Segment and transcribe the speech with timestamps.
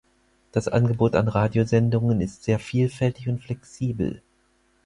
[0.51, 4.23] Das Angebot an Radiosendungen ist sehr vielfältig und flexibel.